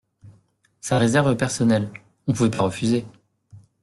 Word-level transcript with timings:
sa 0.79 0.97
réserve 0.97 1.37
personnelle. 1.37 1.87
On 2.25 2.33
pouvait 2.33 2.49
pas 2.49 2.63
refuser. 2.63 3.05